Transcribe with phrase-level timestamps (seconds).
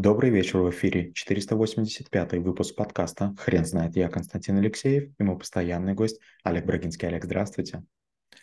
[0.00, 3.96] Добрый вечер, в эфире 485 выпуск подкаста «Хрен знает».
[3.96, 7.06] Я Константин Алексеев и мой постоянный гость Олег Брагинский.
[7.06, 7.84] Олег, здравствуйте.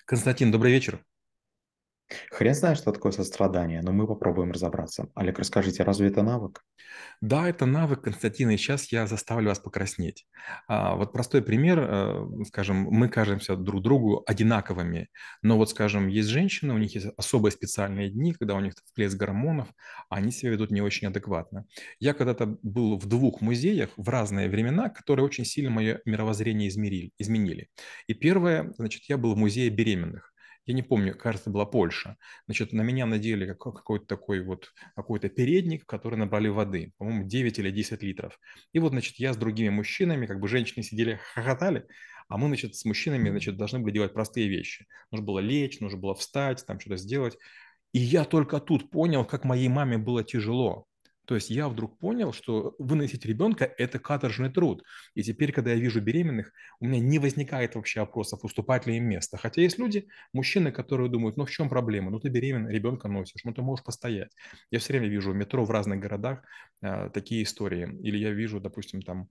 [0.05, 1.04] Константин, добрый вечер.
[2.31, 5.09] Хрен знает, что такое сострадание, но мы попробуем разобраться.
[5.15, 6.63] Олег, расскажите, разве это навык?
[7.21, 10.25] Да, это навык, Константин, и сейчас я заставлю вас покраснеть.
[10.68, 15.09] А, вот простой пример, э, скажем, мы кажемся друг другу одинаковыми,
[15.41, 19.18] но вот, скажем, есть женщины, у них есть особые специальные дни, когда у них всплеск
[19.18, 19.68] гормонов,
[20.10, 21.65] а они себя ведут не очень адекватно.
[22.00, 27.11] Я когда-то был в двух музеях в разные времена, которые очень сильно мое мировоззрение измерили,
[27.18, 27.69] изменили.
[28.07, 30.33] И первое, значит, я был в музее беременных
[30.68, 32.17] я не помню, кажется, была Польша.
[32.45, 37.72] Значит, на меня надели какой-то такой вот, какой-то передник, который набрали воды, по-моему, 9 или
[37.72, 38.38] 10 литров.
[38.73, 41.88] И вот, значит, я с другими мужчинами, как бы женщины сидели, хохотали,
[42.28, 44.86] а мы, значит, с мужчинами, значит, должны были делать простые вещи.
[45.09, 47.38] Нужно было лечь, нужно было встать, там что-то сделать.
[47.94, 50.86] И я только тут понял, как моей маме было тяжело.
[51.27, 54.83] То есть я вдруг понял, что выносить ребенка– это каторжный труд.
[55.13, 59.03] И теперь, когда я вижу беременных, у меня не возникает вообще вопросов, уступать ли им
[59.03, 59.36] место.
[59.36, 62.11] Хотя есть люди, мужчины, которые думают, ну в чем проблема?
[62.11, 64.31] Ну ты беременна, ребенка носишь, ну ты можешь постоять.
[64.72, 66.44] Я все время вижу в метро в разных городах
[66.81, 68.00] э, такие истории.
[68.02, 69.28] Или я вижу, допустим, там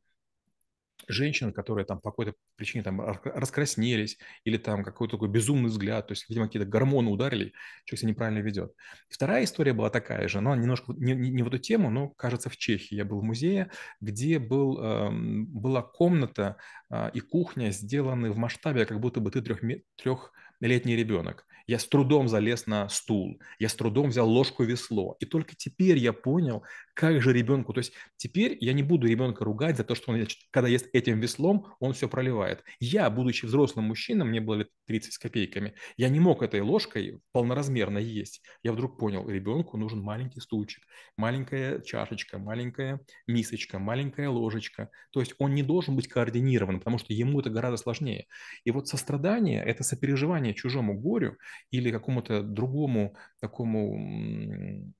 [1.09, 6.12] женщин, которые там по какой-то причине там раскраснелись или там какой-то такой безумный взгляд, то
[6.12, 7.53] есть, видимо, какие-то гормоны ударили,
[7.85, 8.73] человек себя неправильно ведет.
[9.09, 12.51] вторая история была такая же, но немножко не, не, не в эту тему, но, кажется,
[12.51, 12.95] в Чехии.
[12.95, 16.57] Я был в музее, где был, э, была комната
[16.91, 19.61] э, и кухня сделаны в масштабе, как будто бы ты трех,
[19.97, 21.47] трехлетний ребенок.
[21.67, 25.17] Я с трудом залез на стул, я с трудом взял ложку весло.
[25.19, 26.62] И только теперь я понял,
[26.97, 30.27] как же ребенку, то есть теперь я не буду ребенка ругать за то, что он,
[30.50, 32.64] когда ест этим веслом, он все проливает.
[32.80, 37.20] Я, будучи взрослым мужчиной, мне было лет 30 с копейками, я не мог этой ложкой
[37.33, 38.41] полноразмерно есть.
[38.62, 40.84] Я вдруг понял, ребенку нужен маленький стульчик,
[41.19, 44.88] маленькая чашечка, маленькая мисочка, маленькая ложечка.
[45.10, 48.25] То есть он не должен быть координирован, потому что ему это гораздо сложнее.
[48.64, 51.37] И вот сострадание– это сопереживание чужому горю
[51.71, 54.94] или какому-то другому такому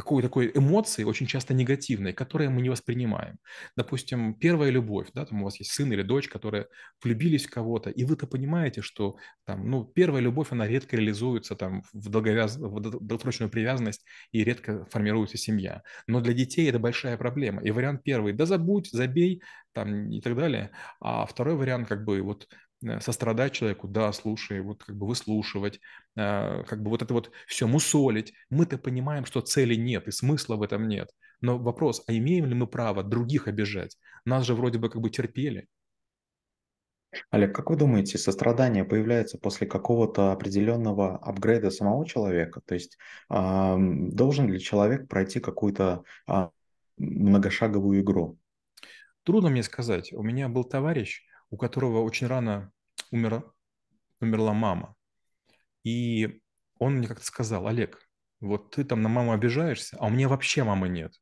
[0.00, 3.38] какой такой эмоции, очень часто негативной, которые мы не воспринимаем.
[3.76, 6.66] Допустим, первая любовь, да, там у вас есть сын или дочь, которые
[7.02, 11.82] влюбились в кого-то, и вы-то понимаете, что там, ну, первая любовь, она редко реализуется там
[11.92, 12.56] в, долговяз...
[12.56, 15.82] в долгосрочную привязанность и редко формируется семья.
[16.06, 17.62] Но для детей это большая проблема.
[17.62, 20.70] И вариант первый, да забудь, забей, там и так далее.
[21.00, 22.48] А второй вариант, как бы, вот
[23.00, 25.80] сострадать человеку, да, слушай, вот как бы выслушивать,
[26.16, 28.32] э, как бы вот это вот все мусолить.
[28.48, 31.10] Мы-то понимаем, что цели нет и смысла в этом нет.
[31.40, 33.96] Но вопрос, а имеем ли мы право других обижать?
[34.24, 35.68] Нас же вроде бы как бы терпели.
[37.30, 42.60] Олег, как вы думаете, сострадание появляется после какого-то определенного апгрейда самого человека?
[42.64, 42.96] То есть
[43.28, 46.48] э, должен ли человек пройти какую-то э,
[46.98, 48.38] многошаговую игру?
[49.24, 50.12] Трудно мне сказать.
[50.12, 52.72] У меня был товарищ, у которого очень рано
[53.10, 53.44] умер,
[54.20, 54.96] умерла мама.
[55.84, 56.40] И
[56.78, 58.08] он мне как-то сказал, Олег,
[58.40, 61.14] вот ты там на маму обижаешься, а у меня вообще мамы нет.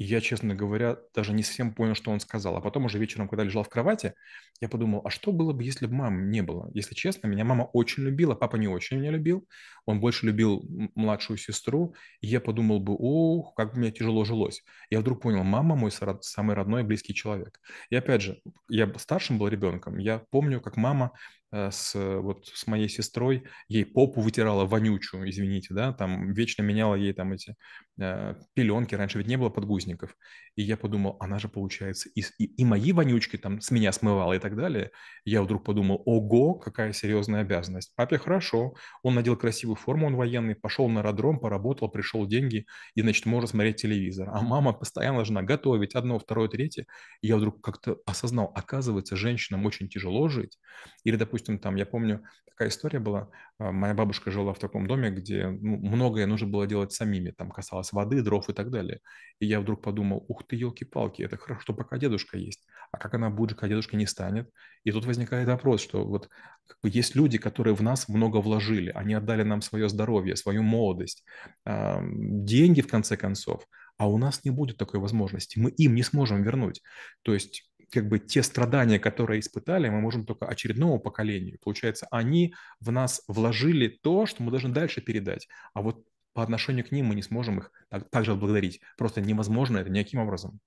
[0.00, 2.56] Я, честно говоря, даже не совсем понял, что он сказал.
[2.56, 4.14] А потом уже вечером, когда лежал в кровати,
[4.60, 6.70] я подумал, а что было бы, если бы мамы не было?
[6.72, 9.48] Если честно, меня мама очень любила, папа не очень меня любил.
[9.86, 10.62] Он больше любил
[10.94, 11.96] младшую сестру.
[12.20, 14.62] И я подумал бы, ох, как бы мне тяжело жилось.
[14.88, 17.60] Я вдруг понял, мама мой самый родной и близкий человек.
[17.90, 19.98] И опять же, я старшим был ребенком.
[19.98, 21.10] Я помню, как мама
[21.52, 27.12] с, вот, с моей сестрой, ей попу вытирала вонючую, извините, да, там вечно меняла ей
[27.12, 27.56] там эти
[28.00, 30.14] э, пеленки, раньше ведь не было подгузников.
[30.56, 34.32] И я подумал, она же, получается, и, и, и мои вонючки там с меня смывала
[34.34, 34.90] и так далее.
[35.24, 37.92] Я вдруг подумал, ого, какая серьезная обязанность.
[37.96, 43.00] Папе хорошо, он надел красивую форму, он военный, пошел на аэродром, поработал, пришел деньги, и,
[43.02, 44.28] значит, можно смотреть телевизор.
[44.32, 46.86] А мама постоянно должна готовить одно, второе, третье.
[47.22, 50.58] И я вдруг как-то осознал, оказывается, женщинам очень тяжело жить.
[51.04, 53.28] Или, допустим, допустим, там, я помню, такая история была,
[53.58, 57.50] а, моя бабушка жила в таком доме, где ну, многое нужно было делать самими, там
[57.50, 59.00] касалось воды, дров и так далее.
[59.38, 62.66] И я вдруг подумал, ух ты, елки-палки, это хорошо, что пока дедушка есть.
[62.90, 64.50] А как она будет, когда дедушка не станет?
[64.84, 66.28] И тут возникает вопрос, что вот
[66.66, 70.62] как бы есть люди, которые в нас много вложили, они отдали нам свое здоровье, свою
[70.62, 71.24] молодость,
[71.64, 73.64] деньги, в конце концов,
[73.96, 76.82] а у нас не будет такой возможности, мы им не сможем вернуть.
[77.22, 81.58] То есть как бы те страдания, которые испытали, мы можем только очередному поколению.
[81.62, 85.48] Получается, они в нас вложили то, что мы должны дальше передать.
[85.74, 88.80] А вот по отношению к ним мы не сможем их так, так же отблагодарить.
[88.96, 90.60] Просто невозможно это никаким образом.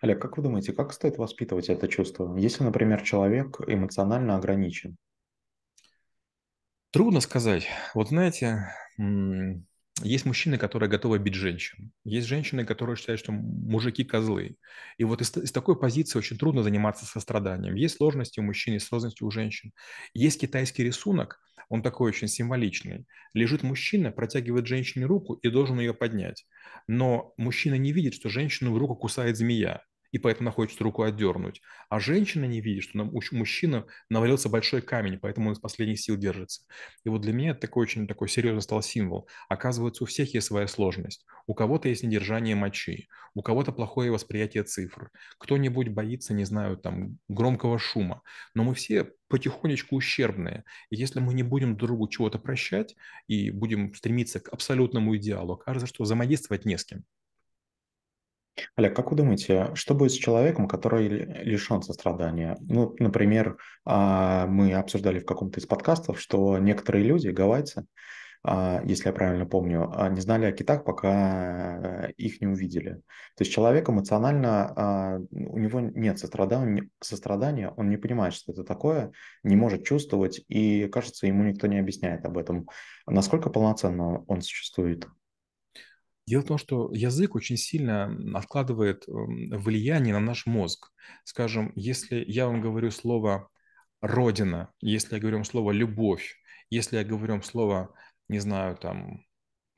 [0.00, 4.96] Олег, как вы думаете, как стоит воспитывать это чувство, если, например, человек эмоционально ограничен?
[6.90, 7.68] Трудно сказать.
[7.94, 8.72] Вот знаете,
[10.02, 11.90] есть мужчины, которые готовы бить женщин.
[12.04, 14.56] Есть женщины, которые считают, что мужики козлы.
[14.98, 17.74] И вот из, из такой позиции очень трудно заниматься состраданием.
[17.74, 19.72] Есть сложности у мужчин, есть сложности у женщин.
[20.12, 23.06] Есть китайский рисунок, он такой очень символичный.
[23.32, 26.46] Лежит мужчина, протягивает женщине руку и должен ее поднять.
[26.86, 31.60] Но мужчина не видит, что женщину в руку кусает змея и поэтому находит руку отдернуть.
[31.88, 36.16] А женщина не видит, что на мужчина навалился большой камень, поэтому он из последних сил
[36.16, 36.62] держится.
[37.04, 39.28] И вот для меня это такой очень такой серьезный стал символ.
[39.48, 41.24] Оказывается, у всех есть своя сложность.
[41.46, 47.18] У кого-то есть недержание мочи, у кого-то плохое восприятие цифр, кто-нибудь боится, не знаю, там,
[47.28, 48.22] громкого шума.
[48.54, 50.64] Но мы все потихонечку ущербные.
[50.90, 52.96] И если мы не будем друг другу чего-то прощать
[53.28, 57.04] и будем стремиться к абсолютному идеалу, кажется, что взаимодействовать не с кем.
[58.74, 62.56] Олег, как вы думаете, что будет с человеком, который лишен сострадания?
[62.60, 67.86] Ну, например, а, мы обсуждали в каком-то из подкастов, что некоторые люди, гавайцы,
[68.42, 72.94] а, если я правильно помню, а, не знали о китах, пока их не увидели.
[73.36, 79.12] То есть человек эмоционально, у него нет сострадания, сострадания, он не понимает, что это такое,
[79.42, 82.68] не может чувствовать, и, кажется, ему никто не объясняет об этом.
[83.06, 85.06] Насколько полноценно он существует?
[86.26, 90.90] Дело в том, что язык очень сильно откладывает влияние на наш мозг.
[91.24, 93.48] Скажем, если я вам говорю слово
[94.00, 96.36] «родина», если я говорю вам слово «любовь»,
[96.68, 97.94] если я говорю вам слово,
[98.28, 99.24] не знаю, там,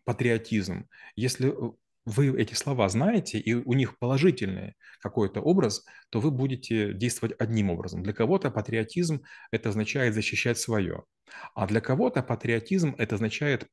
[0.04, 1.72] патриотизм, если э,
[2.06, 7.68] вы эти слова знаете, и у них положительный какой-то образ, то вы будете действовать одним
[7.68, 8.02] образом.
[8.02, 11.04] Для кого-то патриотизм– это означает защищать свое,
[11.54, 13.68] а для кого-то патриотизм– это означает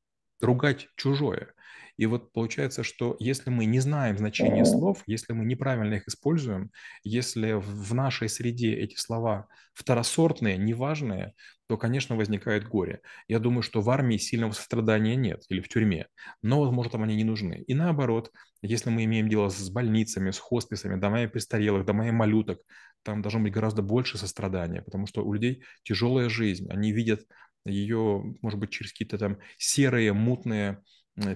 [0.45, 1.49] ругать чужое.
[1.97, 6.71] И вот получается, что если мы не знаем значения слов, если мы неправильно их используем,
[7.03, 11.33] если в нашей среде эти слова второсортные, неважные,
[11.67, 13.01] то, конечно, возникает горе.
[13.27, 16.07] Я думаю, что в армии сильного сострадания нет или в тюрьме,
[16.41, 17.63] но, возможно, там они не нужны.
[17.65, 18.31] И наоборот,
[18.61, 22.59] если мы имеем дело с больницами, с хосписами, домами престарелых, домами малюток,
[23.03, 27.21] там должно быть гораздо больше сострадания, потому что у людей тяжелая жизнь, они видят
[27.65, 30.83] ее, может быть, через какие-то там серые, мутные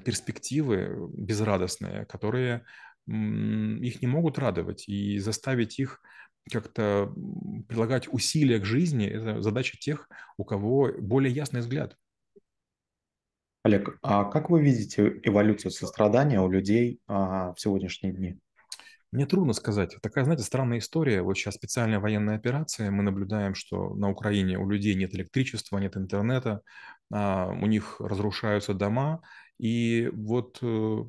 [0.06, 2.66] перспективы безрадостные, которые
[3.08, 4.88] их не могут радовать.
[4.88, 6.02] И заставить их
[6.52, 7.14] как-то
[7.68, 11.98] прилагать усилия к жизни– это задача тех, у кого более ясный взгляд.
[13.64, 18.40] Олег, а как вы видите эволюцию сострадания у людей а, в сегодняшние дни?
[19.12, 19.96] Мне трудно сказать.
[20.02, 21.24] Такая, знаете, странная история.
[21.24, 22.92] Вот сейчас специальная военная операция.
[22.92, 26.62] Мы наблюдаем, что на Украине у людей нет электричества, нет интернета,
[27.12, 29.22] а, у них разрушаются дома.
[29.58, 31.04] И вот э,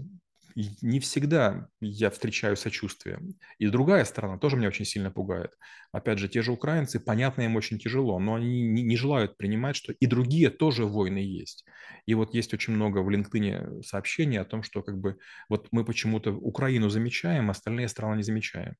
[0.54, 3.20] не всегда я встречаю сочувствие.
[3.58, 5.52] И другая сторона тоже меня очень сильно пугает.
[5.92, 9.76] Опять же, те же украинцы, понятно, им очень тяжело, но они не, не желают принимать,
[9.76, 11.64] что и другие тоже войны есть.
[12.06, 15.18] И вот есть очень много в LinkedIn сообщений о том, что как бы
[15.48, 18.76] вот мы почему-то Украину замечаем, остальные страны не замечаем.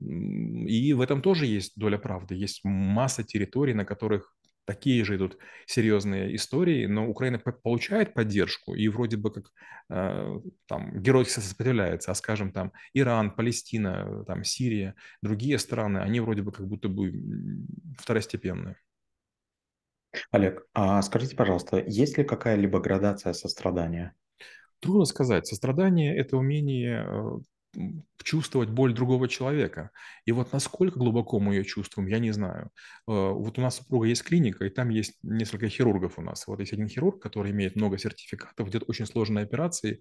[0.00, 2.34] И в этом тоже есть доля правды.
[2.34, 4.34] Есть масса территорий, на которых
[4.68, 9.50] такие же идут серьезные истории, но Украина получает поддержку и вроде бы как
[9.88, 16.42] э, там геройски сопротивляется, а скажем там Иран, Палестина, там Сирия, другие страны, они вроде
[16.42, 17.14] бы как будто бы
[17.98, 18.76] второстепенные.
[20.32, 24.14] Олег, а скажите, пожалуйста, есть ли какая-либо градация сострадания?
[24.80, 25.46] Трудно сказать.
[25.46, 27.38] Сострадание– это умение э,
[28.24, 29.90] чувствовать боль другого человека.
[30.24, 32.70] И вот насколько глубоко мы ее чувствуем, я не знаю.
[33.06, 36.46] Э, вот у нас супруга есть клиника, и там есть несколько хирургов у нас.
[36.46, 40.00] Вот есть один хирург, который имеет много сертификатов, делает очень сложные операции.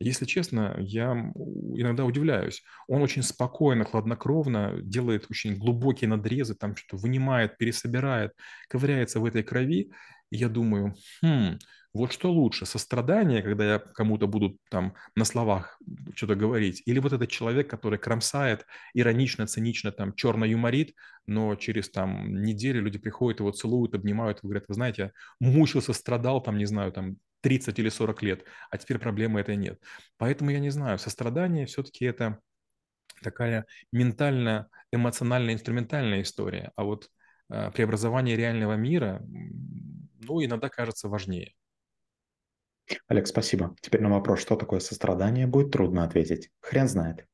[0.00, 1.12] Если честно, я
[1.74, 2.62] иногда удивляюсь.
[2.88, 8.32] Он очень спокойно, хладнокровно делает очень глубокие надрезы, там что-то вынимает, пересобирает,
[8.68, 9.90] ковыряется в этой крови.
[10.30, 11.58] И я думаю, хм,
[11.96, 15.78] вот что лучше, сострадание, когда я кому-то буду там на словах
[16.14, 20.94] что-то говорить, или вот этот человек, который кромсает, иронично, цинично, там, черно юморит,
[21.26, 26.58] но через там неделю люди приходят, его целуют, обнимают, говорят, вы знаете, мучился, страдал, там,
[26.58, 29.80] не знаю, там, 30 или 40 лет, а теперь проблемы этой нет.
[30.18, 32.40] Поэтому я не знаю, сострадание все-таки это
[33.22, 37.08] такая ментально, эмоционально, инструментальная история, а вот
[37.50, 41.54] э, преобразование реального мира, ну, иногда кажется важнее.
[43.08, 43.74] Олег, спасибо.
[43.80, 46.50] Теперь на вопрос, что такое сострадание, будет трудно ответить.
[46.60, 47.26] Хрен знает.